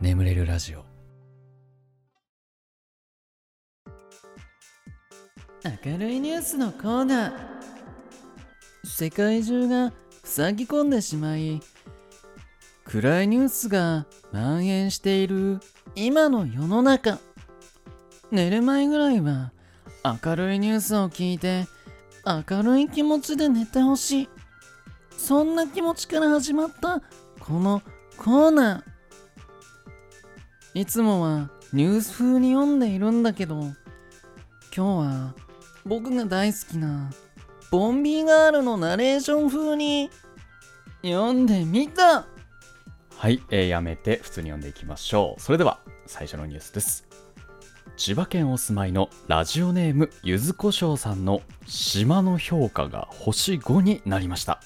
[0.00, 0.84] 眠れるラジオ。
[5.84, 7.32] 明るいニュースのコーナー。
[8.82, 9.92] 世界中が
[10.24, 11.60] 塞ぎ込んでしまい
[12.84, 15.60] 暗いニュースが蔓延している
[15.94, 17.18] 今の世の中。
[18.30, 19.52] 寝る前ぐらいは
[20.24, 21.66] 明るいニュースを聞いて
[22.24, 24.28] 明るい気持ちで寝てほしい。
[25.18, 27.02] そんな気持ちから始まった
[27.38, 27.82] この
[28.16, 28.89] コーナー。
[30.74, 33.74] いつもはニュース風に読んでいるんだけど今
[34.74, 35.34] 日は
[35.84, 37.10] 僕が大好きな
[37.70, 40.10] ボンビーガールのナレーション風に
[41.02, 42.26] 読んでみた。
[43.16, 45.40] はい、えーやめて普通に読んでいきましょう。
[45.40, 47.06] それでは最初のニュースです。
[47.96, 54.60] 千葉県お住まいのラジオネームゆずこしょうさんの島の評価が星5になりました。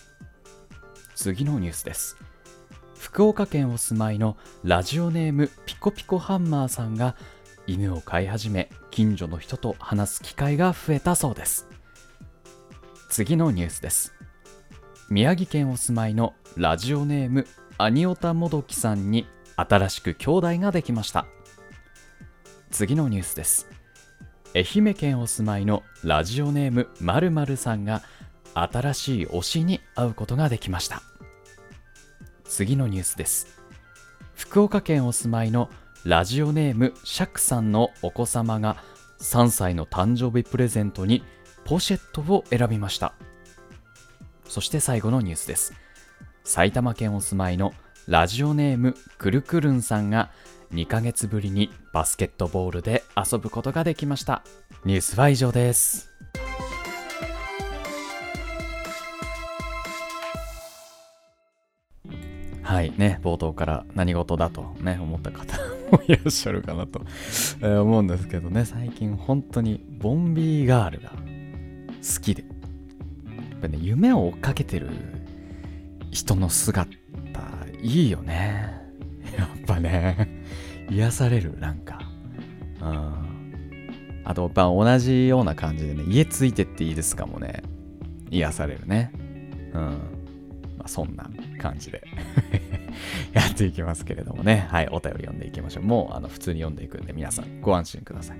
[1.14, 2.16] 次のニュースです。
[3.04, 7.16] 福岡県お住まいのラジオネームピコピコハンマーさんが
[7.66, 11.68] 犬を飼い始め近所の人と話す機会が増えたそうです。
[13.10, 14.14] 次のニュースです。
[15.10, 21.26] 宮城県お住まいのラジオネームアニオタもどきさんに新しく兄弟ができました。
[22.70, 23.68] 次のニュースです。
[24.54, 28.02] 愛媛県お住まいのラジオネームまるまるさんが
[28.54, 31.02] 新しい推しに会うことができました。
[32.44, 33.58] 次のニュースです。
[34.34, 35.70] 福岡県お住まいの
[36.04, 38.76] ラジオネームシャクさんのお子様が
[39.20, 41.24] 3歳の誕生日プレゼントに
[41.64, 43.14] ポシェットを選びました。
[44.46, 45.72] そして最後のニュースです。
[46.44, 47.72] 埼玉県お住まいの
[48.06, 50.30] ラジオネームくるくるんさんが
[50.74, 54.42] 2ヶ月ぶりにバスケットボールで遊ぶことができました。
[54.84, 56.12] ニュースは以上です。
[62.64, 62.92] はい。
[62.96, 65.56] ね冒頭から何事だとね思った方
[65.92, 67.02] もいらっしゃるかなと、
[67.62, 68.64] え思うんですけどね。
[68.64, 72.42] 最近本当にボンビーガールが好きで。
[72.42, 74.88] やっぱね夢を追っかけてる
[76.10, 76.90] 人の姿
[77.82, 78.72] いいよね。
[79.36, 80.42] やっぱね
[80.90, 82.00] 癒されるなんか。
[82.80, 83.24] うん。
[84.24, 87.62] あとやっぱ同じような感じでね家ついてっていいですかもね。
[88.30, 89.12] 癒されるね。
[89.74, 89.80] うん。
[90.78, 91.28] まあそんな。
[91.64, 92.02] 感じで。
[93.32, 94.66] やっていきますけれどもね。
[94.70, 95.84] はいお便り読んでいきましょう。
[95.84, 98.38] もうあの普通に読んでいくんで皆さんご安心ください。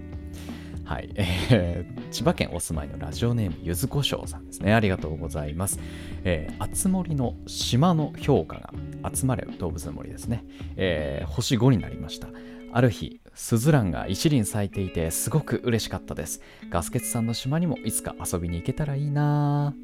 [0.84, 4.74] はい、えー千葉県お住まいのラジオネームゆずこしょうさんですね。
[4.74, 5.80] ありがとうございます。
[6.24, 8.58] えー、あつ森の島の評価
[9.02, 10.44] が集まれ動物の森ですね、
[10.76, 12.28] えー星5になりました。
[12.72, 16.40] ある日スズランが一輪咲いていてすごく嬉しかったです。
[16.70, 19.74] ガスケツさんの島にもいつか遊びに行けたらいいな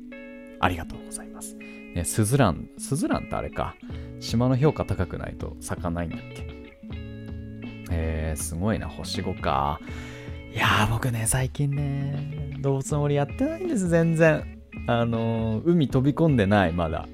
[0.60, 1.56] ありがとうございます。
[1.94, 3.74] ねスズランスズランってあれか。
[4.20, 6.46] 島の評価高くないと咲かないんだっけ。
[7.90, 9.80] えー、すごいな星5か。
[10.52, 14.58] いやー僕ね最近ね動物の森やってないんです全然。
[14.86, 17.08] あのー海飛び込んでないまだ。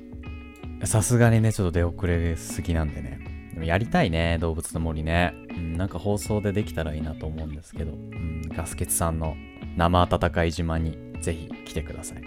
[0.85, 3.21] さすがにねちょっと出遅れすぎなんでね。
[3.55, 9.35] でもやりたいね動物の森ね、うん、なんか放送でできたらいいなと思うんですけど、うん、ガスケツさんの
[9.77, 12.19] 生温かい島にぜひ来てください。
[12.19, 12.23] う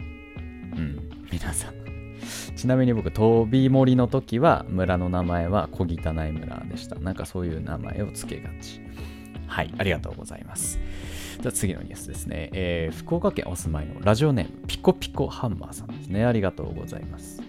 [0.79, 1.88] ん皆さん。
[2.55, 8.81] ちなみに僕飛び森の時は村の名前は小汚い村でしたなんかそういう名前を付けがち
[9.49, 10.79] はい、ありがとうございます。
[11.41, 16.23] じゃあ次のニュースですね、えー福岡県お住まいのラジオネームピコピコハンマーさんですね。
[16.25, 17.41] ありがとうございます。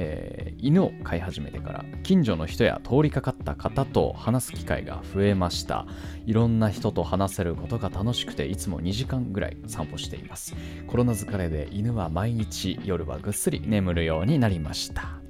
[0.00, 5.86] えー犬を飼い始めてから近所の人や通りかかった方と話す機会が増えました
[6.26, 10.56] いろんな人と話せることが楽しくていつも2時間ぐらい散歩しています
[10.88, 15.20] コロナ疲れで犬は毎日夜はぐっすり眠るようになりました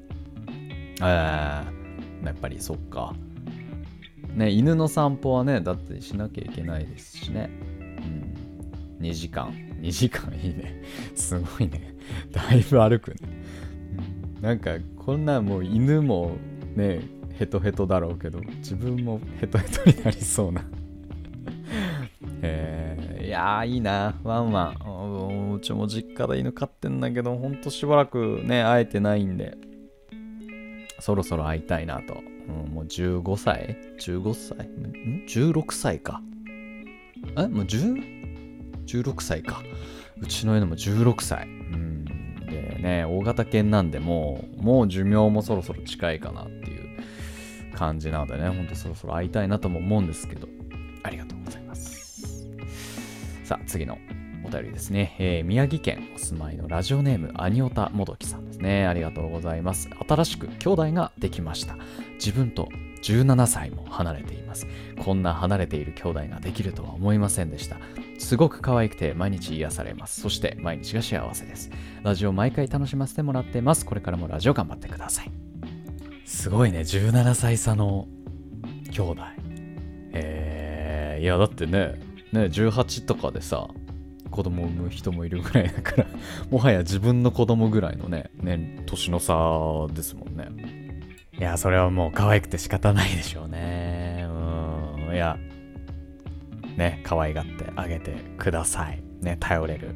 [1.03, 1.67] え、や
[2.31, 3.15] っぱりそっか
[4.35, 7.51] ね、犬の散歩はね、だってしなきゃいけないですしね。
[9.01, 9.05] うん。
[9.05, 9.53] 2時間。
[9.81, 10.83] 2時間いいね。
[11.17, 11.95] すごいね。
[12.31, 13.17] だいぶ歩くね。
[14.41, 16.37] なんか、こんなもう犬も
[16.77, 17.01] ね、
[17.39, 20.65] ヘトヘトだろうけど、自分もヘトヘトになりそうな。
[22.43, 24.19] えー、いやー、いいな。
[24.23, 25.55] ワンワン。
[25.55, 29.57] うちも実家で犬飼ってんだけど、ほんとしばらくね、会えてないんで、
[31.01, 32.23] そろそろ会いたいなと。
[32.49, 36.23] うん、もう15歳 ?15 歳ん ?16 歳か。
[37.37, 37.47] え？
[37.49, 38.85] もう 10?
[38.87, 39.63] 16歳か。
[40.21, 41.58] うちの犬も16歳。
[42.83, 46.89] ね、大型犬なんでもう、もう寿命もそろそろ近いかなっていう
[47.75, 50.49] 感じなのでね、ほんとそろそろ会いたいなとも思うんですけど、
[51.03, 52.49] ありがとうございます。
[53.45, 53.99] さあ、次の
[54.45, 58.87] お便りですね、えー宮城県お住まいのラジオネームアニオタもどきさんですね。
[58.87, 59.91] ありがとうございます。
[60.09, 61.77] 新しく兄弟ができました。
[62.15, 62.69] 自分と
[63.03, 64.67] 17歳も離れています。
[64.99, 67.77] こんな離れている兄弟ができるとは思いませんでした。
[68.19, 70.21] すごく可愛くて毎日癒されます。
[70.21, 71.71] そして毎日が幸せです。
[72.03, 73.87] ラジオ毎回楽しませてもらってます。
[73.87, 75.31] これからもラジオ頑張ってください。
[76.25, 76.81] すごいね。
[76.81, 78.09] 17歳差の
[78.91, 79.23] 兄弟。
[80.13, 81.95] えー、いやだってね。
[82.33, 83.69] ね18とかでさ
[84.31, 86.07] 子供を産む人もいるぐらいだから
[86.51, 89.35] もはや自分の子供ぐらいのねね年の差
[89.95, 90.88] ですもんね。
[91.39, 94.27] いやそれはもう可愛くて仕方ないでしょうね。
[94.29, 95.15] うん。
[95.15, 95.39] いや
[96.77, 99.03] ね可愛がってあげてください。
[99.21, 99.95] ね頼れる。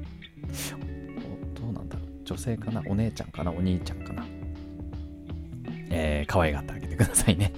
[1.61, 2.09] どうなんだろう。
[2.25, 2.83] 女性かな？
[2.87, 3.51] お姉ちゃんかな？
[3.51, 4.25] お兄ちゃんかな？
[5.91, 7.53] えー、可愛がってあげてくださいね。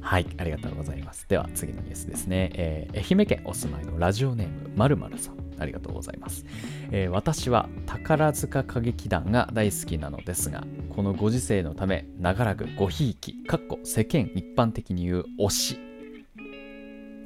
[0.00, 1.28] はい、ありがとうございます。
[1.28, 2.50] では次のニュースですね。
[2.54, 5.36] えー、愛媛県お住まいのラジオネームまるまるさん。
[5.58, 6.44] ありがとうございます、
[6.90, 10.64] えー、私は宝塚歌劇団が大好きなのですが、
[10.94, 15.80] このご時世のため、長らくごひいき、かっこ世間一般的に言う推し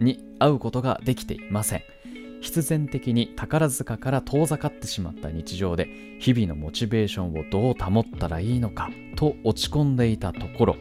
[0.01, 1.83] に会うことができていません。
[2.43, 5.89] 必然的に宝塚から遠ざかってしまった日常で
[6.19, 10.77] 日々のモチベーションをどう保ったらいいのかと落ち込んでいたところ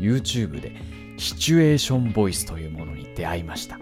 [0.00, 0.72] YouTube で
[1.16, 3.78] シチュエーションボイスというものに出会いました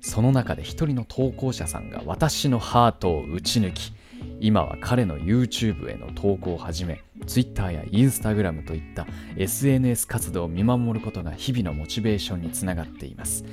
[0.00, 3.92] その中で一人の投稿者さんが私のハートを打ち抜き
[4.40, 9.06] 今は彼の YouTube への投稿をはじめ Twitter や Instagram といった
[9.36, 13.44] SNS 活動を見守ることが日々のモチベーションにつながっています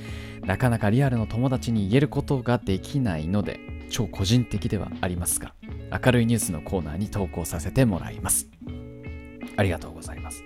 [0.46, 3.60] なかなかリアルの友達に言えることができないので
[3.90, 5.54] 超個人的ではありますが
[6.06, 8.48] 明るいニュースのコーナーに投稿させてもらいます
[9.56, 10.44] ありがとうございます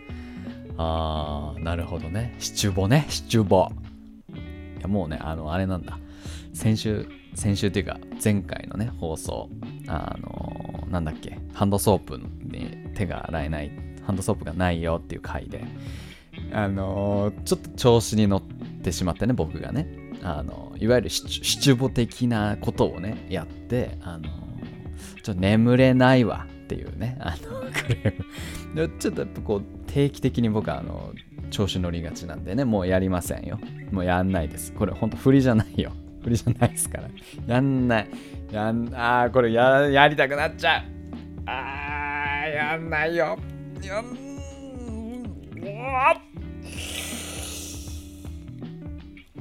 [0.78, 2.36] あー、なるほどね。
[2.40, 3.70] シチュボね、シチュボ。
[4.82, 6.00] いや、もうね、あの、あれなんだ。
[6.54, 9.48] 先週、先週っていうか、前回のね、放送、
[9.88, 13.72] あのー、なんだっけ、ハンドソープに手が洗えない、
[14.08, 15.64] ハンドソープがないよっていう回で、
[16.52, 20.02] あの、ちょっと調子に乗ってしまってね、僕がね。
[20.24, 24.30] あのいわゆるシチュボ的なことをね、やって、あの
[25.24, 29.00] ちょっと眠れないわっていうね、あの、クレーム。
[29.00, 31.12] ちょっとやっぱこう、定期的に僕はあの、
[31.52, 33.60] 調子乗りがちなんでね、もうやりませんよ。
[33.92, 34.74] もうやんないです。
[34.74, 35.92] これほんと振りじゃないよ。
[36.24, 37.10] 振りじゃないですから。
[37.46, 38.08] やんない。
[38.52, 40.84] やん、あー、これや、やりたくなっちゃう。
[41.46, 43.38] あー、やんないよ。
[43.84, 44.32] やん、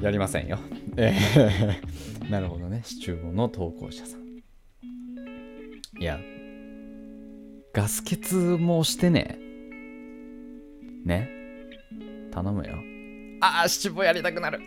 [0.00, 0.58] やりませんよ。
[0.96, 2.82] えー、なるほどね。
[2.84, 4.20] シチューの投稿者さん。
[6.00, 6.18] いや、
[7.72, 9.38] ガス欠もしてね。
[11.04, 11.39] ね。
[12.30, 12.74] 頼むよ。
[13.40, 14.60] ああ、七五やりたくなる。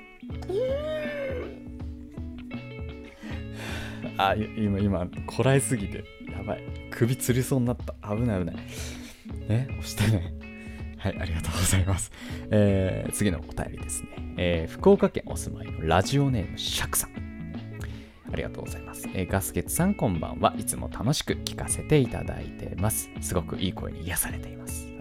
[4.18, 6.64] あ、今、今、こらえすぎて、やばい。
[6.92, 7.94] 首つりそうになった。
[8.16, 8.56] 危ない危ない。
[9.48, 10.34] ね、押してね。
[10.98, 12.12] はい、ありがとうございます。
[12.50, 14.10] えー、次のお便りですね。
[14.38, 17.12] えー、福岡県お住まいのラジオネームシャクさん。
[18.32, 19.08] ありがとうございます。
[19.14, 23.10] えー、ガスケツさんこんばんはいつも楽しく聞かせていただいてます。
[23.22, 24.93] すごくいい声に癒されています。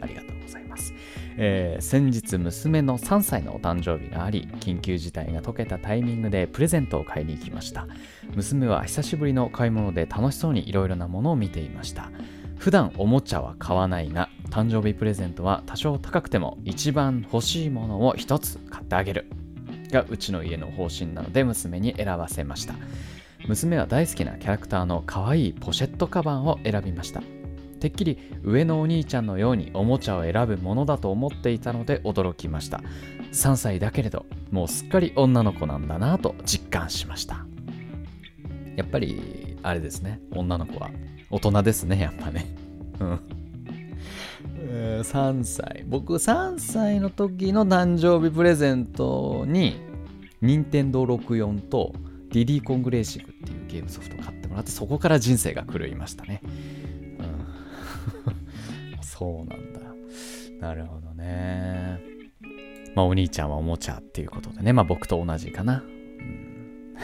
[1.36, 7.86] えー、先日娘の3歳のお誕生日があり、緊急事態が解けたタイミングでプレゼントを買いに行きました。
[8.34, 12.10] 娘は久しぶりの買い物で楽しそうにいろいろなものを見ていました。
[12.58, 19.26] 普段おもちゃは買わないが、誕生日プレゼントは多少高くても一番欲しいものを一つ買ってあげる。
[19.90, 22.74] がうちの家の方針なので娘に選ばせました。
[23.48, 27.22] 娘は大好きなキャラクターの可愛いポシェットカバンを選びました
[27.82, 32.80] てっきり上のお兄ちゃんのようにおもちゃを選ぶものだと思っていたので驚きました。
[33.32, 37.44] 3歳だけれどもうすっかり女の子なんだなと実感しました。
[38.76, 40.20] やっぱりあれですね。
[40.30, 40.90] 女の子は
[41.28, 42.54] 大人ですねやっぱね。
[43.00, 43.20] うん。
[45.00, 45.84] 3歳。
[45.88, 49.80] 僕3歳の時の誕生日プレゼントに
[50.40, 51.92] 任天堂64と
[52.30, 56.42] ディディ・コングレーシングっていうゲームソフトを買ってもらって、そこから人生が狂いましたね。
[59.22, 59.80] そうなんだ。
[60.60, 62.00] なるほどね。
[62.96, 65.84] まあ、お兄ちゃんはおもちゃっていうことでね、まあ僕と同じかな。
[65.84, 66.96] うん、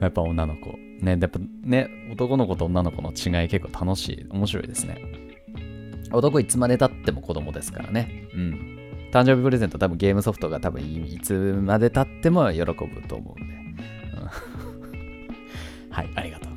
[0.00, 0.74] やっぱ女の子。
[1.02, 5.02] ね、やっぱね、男の子と女の子の違い結構楽しい、面白いですね。
[6.12, 8.28] 男いつまでたっても子供ですからね。
[8.34, 8.78] うん。
[9.12, 12.74] 誕生日プレゼント多分ゲームソフトが多分いつまで経っても喜ぶ
[13.06, 13.54] と思うんで。
[15.90, 16.51] はい、ありがとう。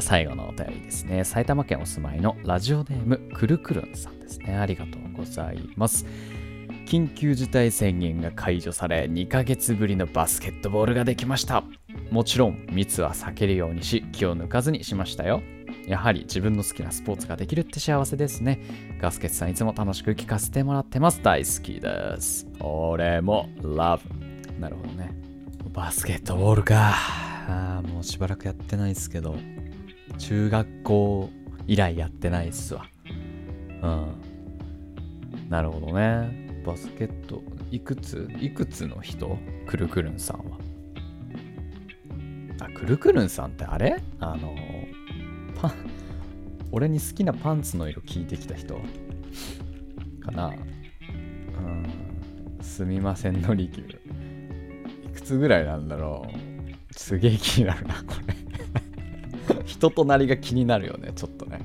[0.00, 1.24] 最後のお便りですね。
[1.24, 4.56] 埼玉県お住まいのラジオネームくるくるんさんですね。
[4.56, 6.06] ありがとうございます。
[6.86, 11.64] 緊急事態宣言が解除され2ヶ月ぶりのバスケットボールができました。
[12.10, 15.42] もちろん密は避けるようにし気を抜かずにしましたよ。
[15.86, 18.60] やはり自分の好きなスポーツができるって幸せですね。
[19.00, 21.22] ガスケツさんいつも楽しく聞かせてもらってます。
[21.22, 22.46] 大好きです。
[22.60, 24.00] 俺も Love。
[24.60, 25.14] なるほどね。
[25.72, 26.94] バスケットボールか。
[27.48, 29.34] あもうしばらくやってないですけど、
[30.18, 31.30] 中学校
[31.66, 32.86] 以来やってないっすわ。
[33.82, 35.48] うん。
[35.48, 36.62] なるほどね。
[36.64, 38.28] バスケット、いくつ？
[38.40, 39.36] いくつの人？
[39.66, 40.58] くるくるんさんは。
[42.60, 44.00] あ、くるくるんさんってあれ？
[44.20, 44.54] あの、
[45.60, 45.72] パン、
[46.70, 48.80] 俺に好きなパンツの色聞いてきた人？
[50.20, 50.48] かな？
[50.48, 51.84] うん。
[52.62, 55.08] すみませんのりきゅう。
[55.08, 56.94] いくつぐらいなんだろう？
[56.94, 58.36] すげえ気になるな、これ。
[59.64, 61.60] 人となりが気になるよね、ちょっとね。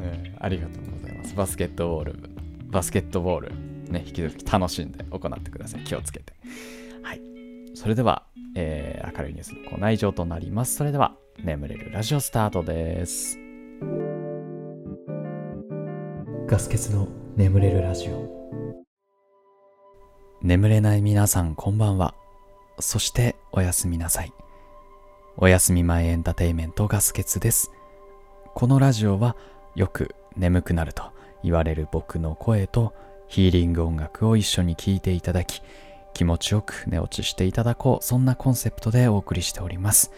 [0.00, 1.36] えーありがとうございます。
[1.36, 2.28] バスケットボール部、
[2.70, 3.52] バスケットボール、
[3.90, 5.84] ね、引き続き楽しんで行ってください。
[5.84, 6.32] 気をつけて。
[7.02, 7.20] はい。
[7.74, 8.24] それでは、
[8.56, 10.74] えー明るいニュースのコーナー以上となります。
[10.74, 13.38] それでは、眠れるラジオスタートです。
[16.46, 18.42] ガス欠の眠れるラジオ。
[20.42, 22.14] 眠れない皆さん、こんばんは。
[22.80, 24.32] そして、おやすみなさい。
[25.38, 27.70] おやすみ前エンターテイメントガス欠です。
[28.54, 29.34] このラジオは
[29.74, 31.04] よく眠くなると
[31.42, 32.92] 言われる僕の声と
[33.28, 35.62] ヒーリング音楽を一緒に聴いていただき
[36.12, 40.12] 気持ちよく寝落ちしていただこうそんなコンセプトでお送りしております。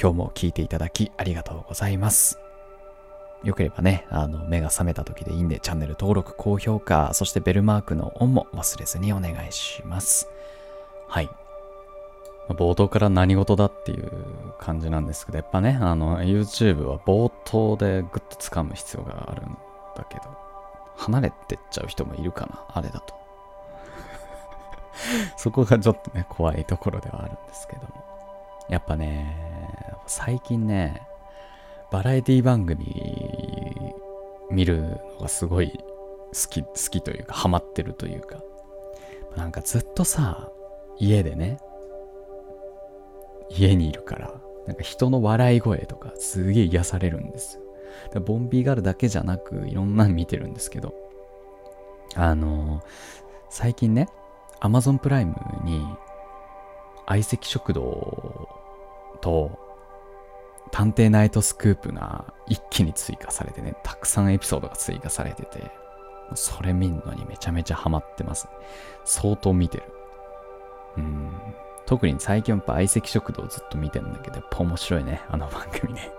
[0.00, 2.38] 今日も聴いていただきありがとうございます。
[3.44, 10.26] よければねあの目が覚めた時でいいんでチャンネル登録高評価そしてベルマークのオンも忘れずにお願いします。
[11.06, 11.28] はい。
[12.48, 14.12] 冒頭から何事だっていう
[14.58, 19.56] 感じなんですけど、やっぱね、あの、YouTube は冒頭でグッと掴む必要があるん
[19.96, 20.22] だけど、
[20.96, 23.14] 離れてっちゃう人もいるかな、あれだと。
[25.38, 27.88] そこがちょっとね、怖いところではあるんですけども。
[28.68, 31.02] やっぱね、最近ね、
[31.90, 32.84] バラエティ番組
[34.50, 38.38] 見るのがすごい好き、好きというか、ハマってるというか、
[39.36, 40.50] なんかずっとさ、
[40.98, 41.58] 家でね、
[43.50, 44.34] 家にいるから、
[44.66, 47.58] なんか人の笑い声とかすげえ癒されるんです
[48.14, 48.20] よ。
[48.20, 50.94] ボンビーガールだけじゃなくいろんなの見てるんですけど、
[52.14, 52.82] あのー
[53.50, 54.08] 最近ね、
[54.62, 55.86] Amazon プライムに
[57.06, 58.48] 相席食堂
[59.20, 59.56] と
[60.72, 65.70] 探偵ナイトスクープが一気に追加されてね、たくさんエピソードが追加されてて、
[66.34, 68.48] それ見んのにめちゃめちゃハマってます。
[69.04, 69.84] 相当見てる。
[70.96, 71.30] うん。
[71.86, 76.10] 特に最近やっぱ相席食堂ずっと見てるんだけど、やっぱ面白いね、あの番組ね。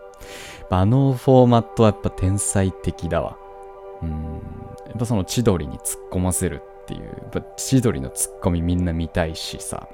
[0.70, 3.36] あのフォーマットはやっぱ天才的だわ。
[4.02, 4.42] うん。
[4.86, 9.88] やっぱその千鳥に突っ込ませるっていう、やっぱ千鳥の突っ込みみんな見たいしさ。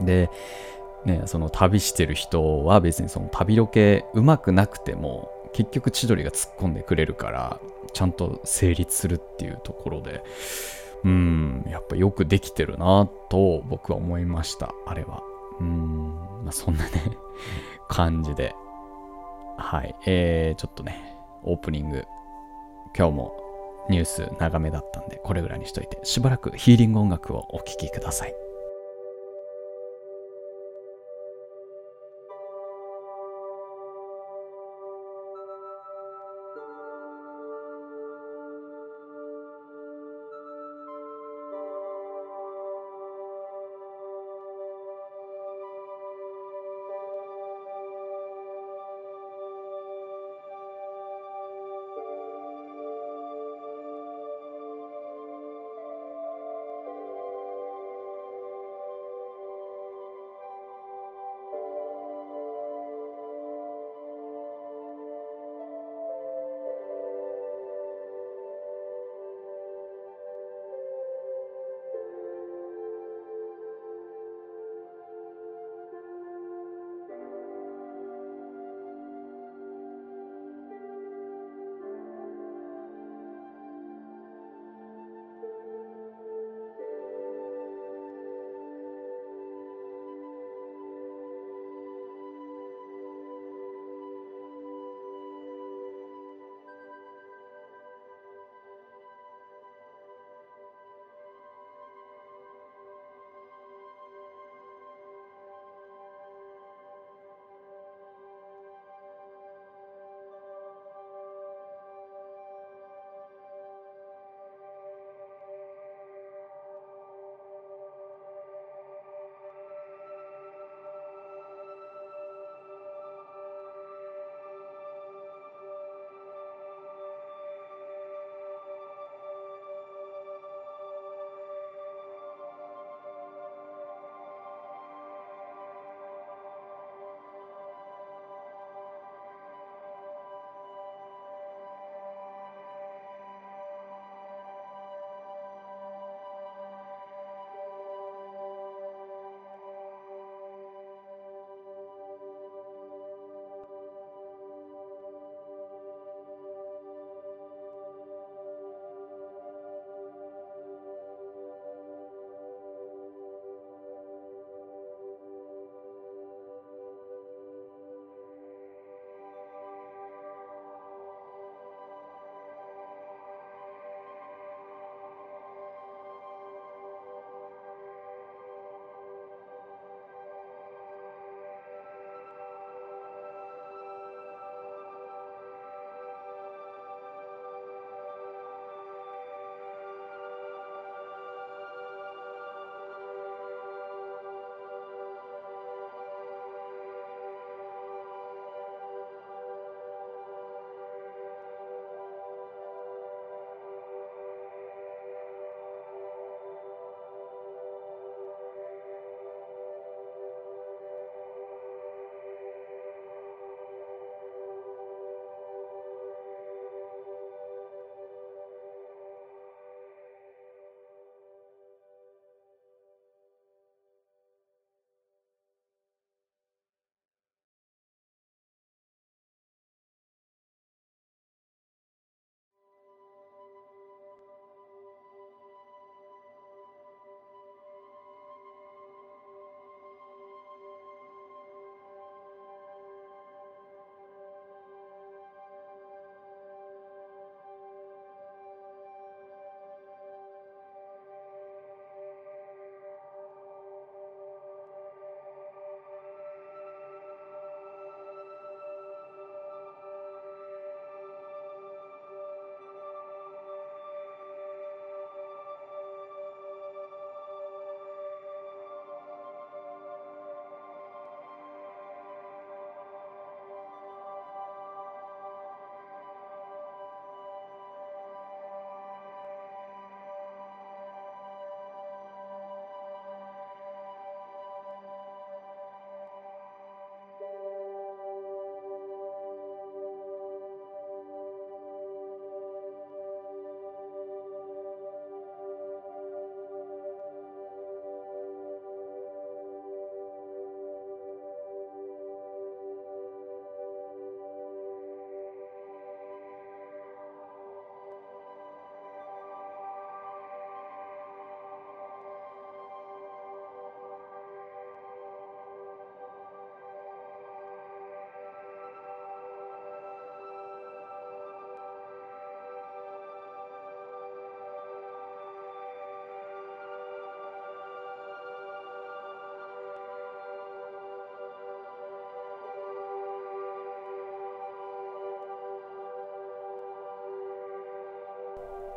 [0.00, 0.30] で、
[1.04, 7.60] ね、その旅してる人は別にその旅ロケうまくなくても、結局千鳥が突っ込んでくれるから、
[7.92, 10.22] ちゃんと成立するっていうところで、
[11.04, 15.22] うん、やっぱよくできてるなと僕は思いました、あれは。
[15.60, 16.14] うん、
[16.44, 16.90] まあ、そんなね、
[17.88, 18.54] 感じで。
[19.56, 22.06] はい、えー、ちょっとね、オープニング、
[22.96, 23.32] 今日も
[23.90, 28.49] ニュース長めだったんで、これぐらいにしといて、しばらくヒーリング音楽をお聴きください。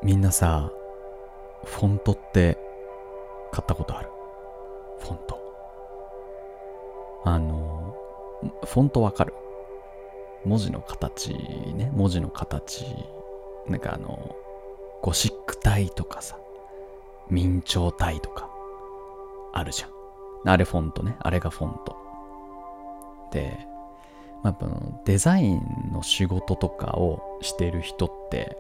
[0.03, 0.69] みんなさ、
[1.63, 2.57] フォントって
[3.53, 4.09] 買ったことある？
[4.99, 5.39] フォント。
[7.23, 7.95] あの、
[8.65, 9.33] フォントわかる？
[10.43, 12.85] 文字の形ね、文字の形。
[13.65, 14.35] なんかあの、
[15.01, 16.37] ゴシック体とかさ、
[17.29, 18.49] 明朝体とか、
[19.53, 19.89] あるじゃん。
[20.49, 21.15] あれフォントね。
[21.19, 21.95] あれがフォント。
[23.31, 23.57] で、
[24.43, 25.61] まあ、やっぱデザイン
[25.93, 28.57] の仕事とかをしてる人って、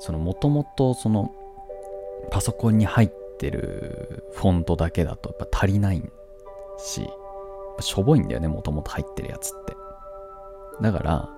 [0.00, 1.30] そのもともとその
[2.30, 6.02] パソコンに入ってるフォントだけだとやっぱ足りない
[6.78, 7.08] し、
[7.80, 9.76] しょぼいんだよね、もともと入ってるやつって。
[10.80, 11.28] だから、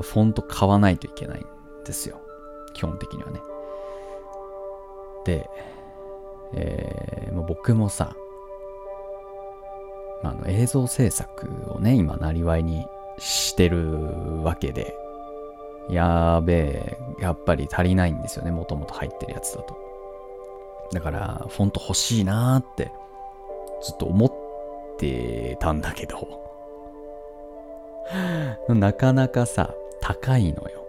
[0.00, 2.20] フォント買わないといけないんですよ。
[2.74, 3.40] 基本的にはね。
[5.24, 5.50] で、
[6.54, 8.14] えー、もう僕もさ、
[10.22, 12.86] あ、の映像制作をね、今、なりわいに
[13.18, 14.94] してるわけで、
[15.90, 19.76] やべえ、やっぱり足りないんですよね、もともと入ってるやつだと。
[20.92, 22.92] だから、フォント欲しいなーって、
[23.82, 24.32] ずっと思っ
[24.98, 26.40] てたんだけど、
[28.74, 30.84] なかなかさ、高いのよ、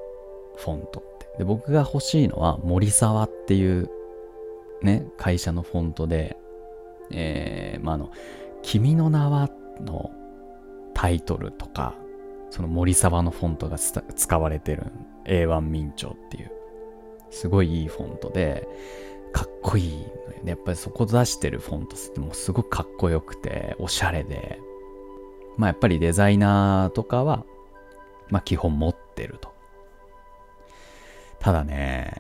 [0.56, 1.38] フォントって。
[1.40, 3.90] で、僕が欲しいのは、森沢っていう、
[4.82, 6.38] ね、会社のフォントで、
[7.12, 8.10] えー、まあ、あの、
[8.62, 10.12] 君の名はの
[10.94, 11.96] タイトルとか、
[12.52, 14.92] その森沢のフォントが使われてる
[15.26, 16.52] A1 明朝っていう、
[17.32, 18.68] すごいいいフォントで、
[19.32, 19.90] かっこいい
[20.28, 20.52] のよね。
[20.52, 24.60] やっぱりそこ出してるフォントってもうすごくかっこよくて、おしゃれで、
[25.58, 27.46] まあやっぱりデザイナーとかは、
[28.30, 29.54] まあ基本持ってると。
[31.40, 32.14] ただね、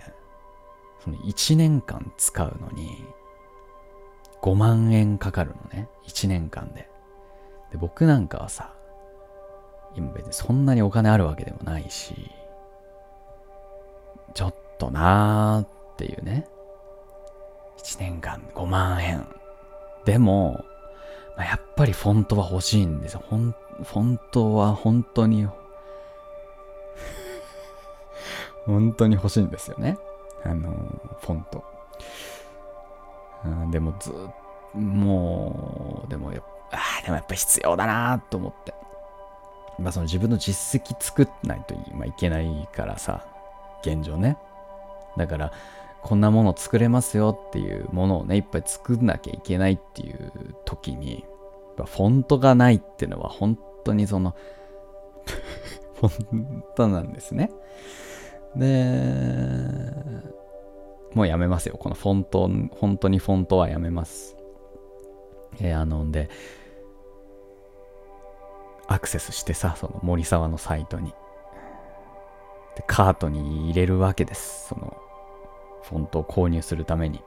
[1.03, 3.05] その1年間使うのに、
[4.41, 5.89] 5万円かかるのね。
[6.07, 6.89] 1年間で。
[7.71, 8.73] で、僕なんかはさ、
[9.95, 12.31] 今別にそんなにお金あるわけでもないし、
[14.33, 16.47] ちょっとなーっていうね。
[17.77, 19.27] 1年間5万円。
[20.05, 20.63] でも、
[21.35, 23.23] まあ、やっぱりフォントは欲しいんですよ。
[23.29, 25.47] フォンフォントは本当に
[28.65, 29.97] 本当に欲しいんですよね。
[30.43, 30.71] あの、
[31.19, 31.63] フォント。
[33.45, 34.31] うん、でもずっと、
[34.77, 38.73] もう、でもやああ、でもやっぱ必要だなと思って。
[39.81, 43.25] まあその自分の実績作ってないとい,、まあ、いけないからさ、
[43.81, 44.37] 現状ね。
[45.17, 45.51] だから、
[46.01, 51.25] こんなもの作れますよっていうものをね、いっぱい作んなきゃいけないっていう時に、
[51.75, 54.35] フォントがないっていうのは本当にその
[55.95, 57.51] フォントなんですね。
[58.55, 59.93] で、
[61.13, 61.77] もうやめますよ。
[61.77, 64.35] このフォント、本当にフォントはやめます。
[65.59, 66.29] えー、あの、で、
[68.87, 71.13] アクセスしてさ、その森沢のサイトに。
[72.75, 74.67] で、カートに入れるわけです。
[74.69, 74.97] その、
[75.83, 77.21] フォントを購入するために。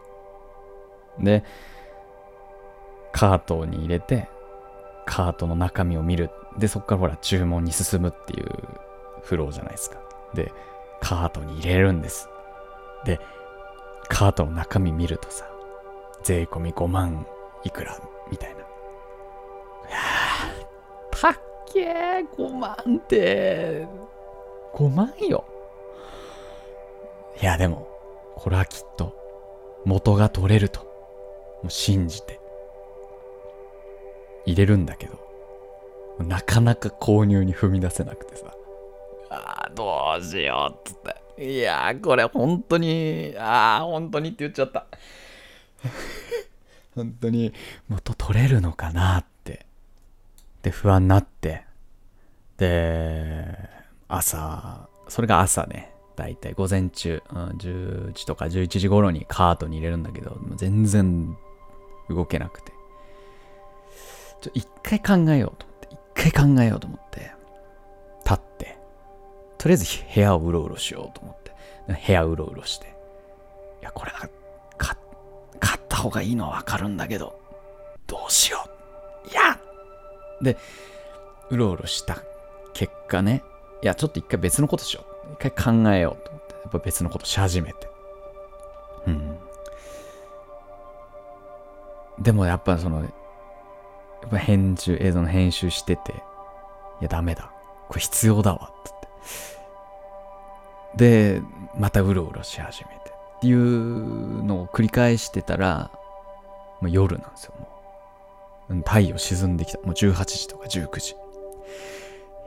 [1.19, 1.45] で、
[3.13, 4.29] カートに入れて、
[5.07, 6.31] カートの中身を見る。
[6.59, 8.51] で、そこからほら、注文に進むっていう
[9.23, 9.99] フローじゃないですか。
[10.35, 10.53] で、
[11.01, 12.29] カートに入れるんです。
[13.05, 13.21] で、
[14.09, 15.45] カートの中身見るとさ、
[16.23, 17.27] 税込み5万
[17.65, 17.99] いくら？
[18.31, 18.64] みたいな。
[21.25, 21.37] いやー、たっ
[21.73, 23.87] けー、5万って、
[24.75, 25.45] 5万よ。
[27.41, 27.89] いや、でも、
[28.37, 29.15] これはきっと、
[29.85, 30.81] 元が取れると、
[31.63, 32.41] もう信じて、
[34.47, 35.19] 入れるんだけど、
[36.19, 38.55] なかなか購入に踏み出せなくてさ、
[39.31, 40.99] ああ、どうしようっつっ
[41.37, 41.55] て。
[41.57, 44.87] いやー、これ本当に、ああ、本当にって言っちゃった。
[46.95, 47.53] 本当に
[47.89, 49.34] 元取れるのかなって。
[50.65, 51.65] で、不安になって。
[52.57, 53.69] で、
[54.09, 61.37] 朝、それが朝ね、だいたい午前中、うん、10時とか11時頃にカートに入れるんだけど、全然
[62.09, 62.73] 動けなくて。
[64.41, 67.33] ちょ、一回考えようと思って、一回考えようと思って、
[68.25, 68.79] 立って、
[69.59, 71.53] とりあえず部屋をうろうろしようと思って、
[72.07, 72.87] 部屋うろうろして、
[73.83, 74.29] いや、これは
[74.79, 77.39] 買った方がいいのはわかるんだけど、
[78.07, 78.64] どうしよう。
[80.41, 80.57] で、
[81.51, 82.19] うろうろした
[82.73, 83.43] 結果ね、
[83.83, 85.35] いや、ちょっと一回別のことしよう。
[85.35, 87.89] 一回考えようと思って、やっぱ別のことし始めて。
[89.07, 89.39] うん。
[92.21, 93.09] でもやっぱその、や
[94.27, 96.17] っぱ編集、映像の編集してて、い
[97.03, 97.51] や、ダメだ。
[97.89, 98.71] これ必要だわ。
[98.73, 98.83] っ
[100.97, 101.39] て。
[101.39, 101.43] で、
[101.77, 105.91] またうろうろし始めてっていうのを繰り返してたら、
[106.81, 107.74] もう夜なんですよ、もう。
[108.69, 109.79] 太陽沈んできた。
[109.81, 111.13] もう18時とか19時。
[111.13, 111.17] い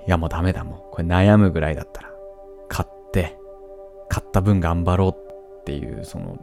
[0.09, 0.91] や、もうダメだ、もう。
[0.91, 2.11] これ悩むぐらいだったら、
[2.69, 3.37] 買って、
[4.09, 6.37] 買った分頑張ろうっていう、その、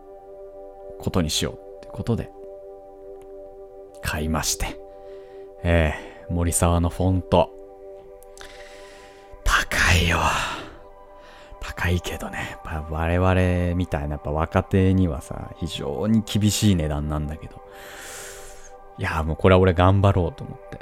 [0.98, 2.30] ことにしようってことで、
[4.02, 4.78] 買いまして。
[5.62, 7.50] えー、森沢のフォント。
[9.44, 10.18] 高いよ。
[11.60, 17.62] 高いけどね、やっぱ我々みたいなやっぱ若手にはさ、非常に厳しい値段なんだけど。
[18.98, 20.78] いや、もうこれは俺頑張ろうと思って、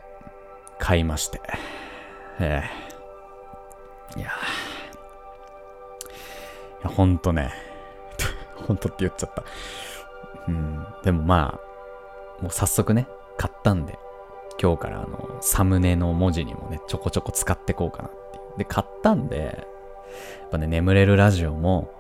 [0.79, 1.41] 買いまして。
[2.41, 2.63] え
[4.17, 4.29] えいやい
[6.85, 7.53] や、ほんとね、
[8.67, 9.45] ほんとって言っちゃった。
[10.49, 11.59] うん、でもま
[12.41, 13.07] あ、もう早速ね、
[13.39, 13.99] 買ったんで、
[14.61, 18.59] 今日からあの、サムネの文字にもね、ちょこちょこ使ってこうかなっていう。
[18.59, 19.67] で、買ったんで、
[20.41, 21.91] やっぱね、眠れるラジオも、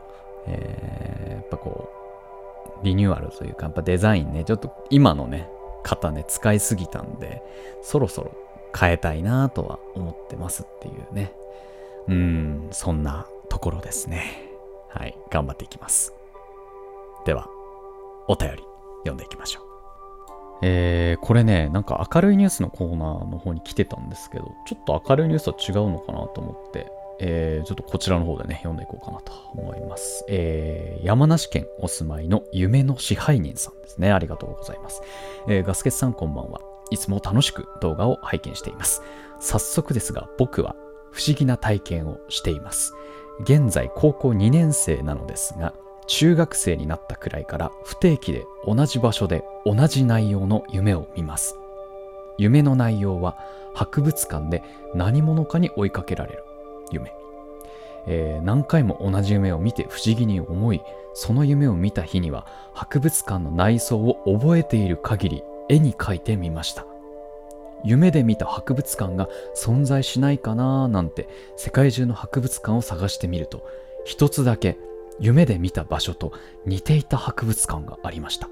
[0.46, 1.88] えー、やっぱこ
[2.82, 5.48] う、リニューアルというか、やっぱデザインね、ちょっと今のね、
[5.82, 7.42] 型ね、使いすぎたんで、
[7.82, 8.32] そろそろ
[8.78, 11.32] 変えたいなとは思ってますっていうね。
[12.08, 14.48] うん、そんなところですね。
[14.88, 16.14] はい、頑張っていきます。
[17.24, 17.48] では、
[18.28, 18.64] お便り
[18.98, 19.64] 読んでいきましょう。
[20.64, 26.90] えー、これね、なんか明るいニュースのコーナーの方に来てたんですけど、ちょっと明るいニュースと違うのかなと思って、
[27.24, 30.24] えー、ちょっとこちらの方でね、読んでいこうかなと思います。
[30.28, 34.10] えー、山梨県お住まいの夢の支配人さんですね。
[34.10, 35.02] ありがとうございます。
[35.48, 36.60] えーガスケツさんこんばんは。
[36.90, 39.02] いつも楽しく動画を拝見しています。
[39.38, 40.74] 早速ですが、僕は
[41.12, 42.92] 不思議な体験をしています。
[43.40, 45.74] 現在高校2年生なのですが、
[46.08, 51.56] 中学生になったくらいから不定期で同じ場所で同じ内容の夢を見ます。
[52.36, 53.38] 夢の内容は
[53.74, 54.62] 博物館で
[54.94, 56.44] 何者かに追いかけられる
[56.92, 57.12] 夢。
[58.06, 60.82] えー何回も同じ夢を見て不思議に思い、
[61.14, 66.86] その夢を見た日には博物館の内装を覚えている限り絵に描いてみました。
[67.84, 73.66] 夢で見た博物館が存在しないかなーなんて世界中の博物館を探してみると
[74.04, 74.78] 一つだけ
[75.20, 76.32] 夢で見た場所と
[76.66, 78.48] 似ていた博物館がありました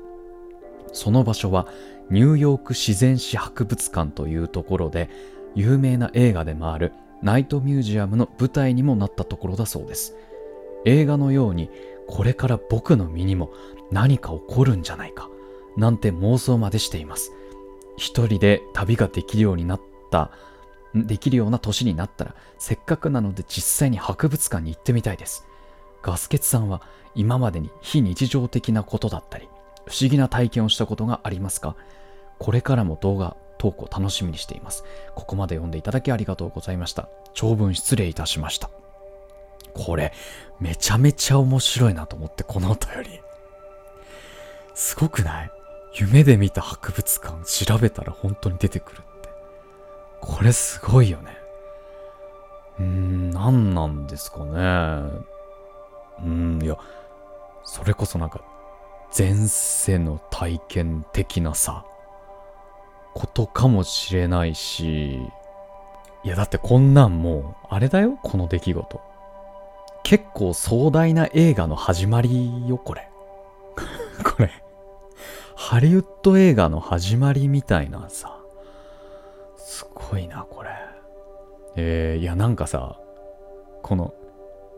[0.92, 1.68] その場所は
[2.10, 5.08] ニューヨーク自然史博物館というところで
[5.54, 6.92] 有名な映画でもある
[7.22, 10.16] ナイトミュージアムの舞台にもなったところだそうです。
[10.84, 11.70] 映画のように
[12.08, 13.52] これから僕の身にも
[13.90, 15.28] 何か起こるんじゃないか
[15.76, 17.32] なんて妄想までしています。
[17.96, 19.80] 一人で旅ができるようになっ
[20.10, 20.30] た
[20.94, 25.44] できるような年になったらせっかくなので実際に博物館に行ってみたいです。
[26.02, 26.82] ガスケツさんは
[27.14, 29.48] 今までに非日常的なことだったり
[29.86, 31.76] 不思議な体験をしたことがありますか？
[32.38, 34.84] これからも動画投稿楽しみにしています。
[35.14, 37.10] ここまで読んでいただきありがとうございました。
[37.34, 38.70] 長文失礼いたしました。
[39.74, 40.14] これ
[40.58, 43.20] めちゃめちゃ面白いなと思ってこのお便り。
[44.74, 45.50] すごくない？
[45.94, 49.28] 夢で見た博物館調べたら本当に出てくるって。
[50.22, 51.36] これすごいよね。
[52.78, 54.52] うーん何なんですかね。
[54.52, 56.78] うーんいや
[57.62, 58.40] それこそなんか
[59.16, 61.84] 前世の体験的なさ。
[63.14, 65.18] ことかもしれないし
[66.22, 69.00] いやだってこんなんもうあれだよこの出来事。
[70.02, 73.08] 結構壮大な映画の始まりよこれ。
[74.24, 74.50] これ。
[75.54, 78.38] ハリウッド映画の始まりみたいなさ。
[79.56, 80.70] すごいなこれ。
[81.76, 82.98] えー、いやなんかさ
[83.82, 84.12] この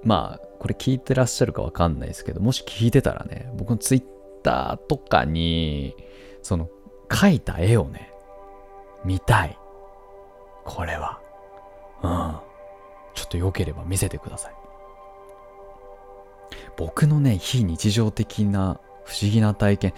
[0.05, 4.05] まあこれ聞いてらっしゃるかわかんないですけどもし聞いてたらね僕のツイッ
[4.43, 5.97] ターとかに
[6.43, 6.69] その
[7.09, 8.12] 描いた絵をね
[9.05, 9.59] 見たい。
[10.65, 11.21] これは。
[12.03, 12.37] うん。
[13.15, 14.55] ちょっと良ければ見せてください。
[16.77, 19.95] 僕のね非日常的な不思議な体験。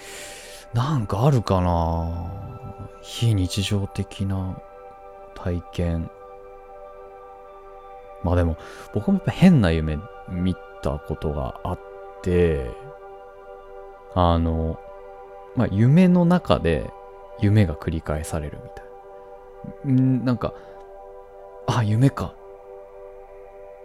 [0.73, 2.99] なんかあるかな？
[3.03, 4.61] 非日常的な
[5.37, 6.11] 体験。
[8.25, 8.57] まあでも
[8.95, 11.81] 僕もやっぱ変な夢見たことがあっ
[12.23, 12.71] て
[14.15, 14.81] あの
[15.55, 16.91] まあ夢の中で
[17.41, 18.84] 夢が繰り返されるみたいな。
[19.87, 20.55] んなんか
[21.67, 22.35] あ夢か。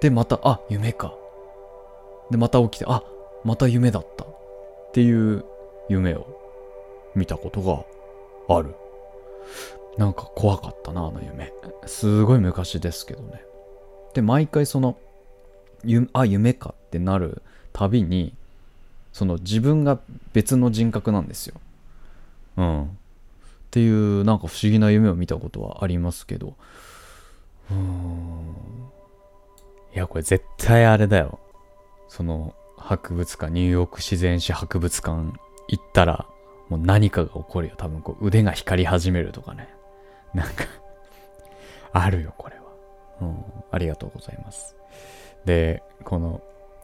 [0.01, 1.13] でまたあ夢か。
[2.31, 3.03] でまた起きてあ
[3.43, 4.25] また夢だった。
[4.25, 5.45] っていう
[5.87, 6.25] 夢を
[7.15, 8.75] 見たことがある。
[9.97, 11.51] なんか怖かったなあの夢。
[11.85, 13.43] すごい昔ですけどね。
[14.13, 14.97] で毎回その
[15.83, 17.41] ゆあ夢かってなる
[17.73, 18.33] たびに
[19.13, 19.99] その自分が
[20.33, 21.55] 別の人格なんですよ。
[22.57, 22.97] うん。
[23.69, 26.55] っていうなんか不思議な夢を見たことはありますけど。
[27.69, 28.89] うーん。
[29.93, 31.39] いやこれ絶対あれだよ。
[32.07, 36.25] その博物館ニューヨーク自然史博物館行ったら
[36.69, 37.75] もう何かが起こるよ。
[37.77, 39.69] 多分こう腕が光り始めるとかね。
[40.33, 40.65] なんか
[41.93, 42.63] あるよこれは。
[43.21, 43.43] うん。
[43.69, 44.75] ありがとうございます。
[45.45, 46.41] でこの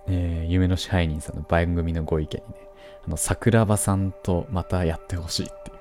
[0.07, 2.67] えー夢の支配人さんの番組のご意見にね、
[3.07, 5.77] あの、桜庭さんとまたやってほしいっていう。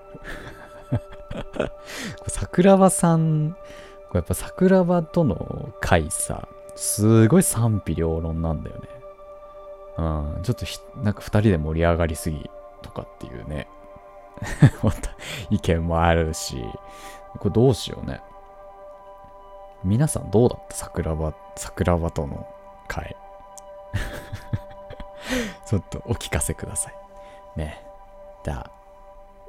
[2.29, 3.57] 桜庭さん、
[4.13, 8.89] やっぱ桜庭との回さ、すごい賛否両論なんだよね。
[9.97, 10.03] う
[10.41, 10.67] ん、ちょっと
[11.01, 12.51] なんか二人で盛り上がりすぎ
[12.83, 13.69] とかっていうね、
[15.51, 16.65] 意見もあるし、
[17.39, 18.21] これどうしようね。
[19.85, 20.75] 皆さんどうだった？
[20.77, 22.47] 桜庭、桜庭との
[22.89, 23.17] 会。
[25.67, 26.95] ちょっとお聞かせください。
[27.57, 27.87] ね。
[28.45, 28.71] じゃあ、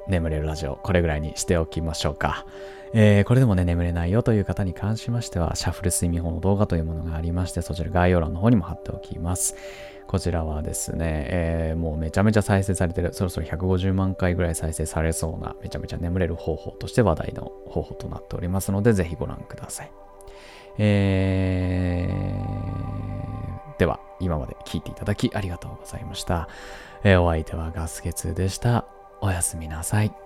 [0.08, 2.46] 眠れるラジオ、これぐらいにしておきましょうか。
[2.92, 9.56] えーこれでもね、眠れないよという方に関しましては、シャッフル睡眠法の動画というものがありまして、そちら概要欄の方にも貼っておきます。
[10.06, 19.90] こちらはですね、えーもうめちゃめちゃ再生されてる、そろそろ150万回ぐらい再生されそうな、めちゃめちゃ眠れる方法として話題の方法となっておりますので、ぜひご覧ください。
[20.78, 26.48] えー、では、今まで聞いていただきありがとうございました。
[27.02, 28.95] えーお相手はガスケツでした。
[29.20, 30.25] おやすみなさい。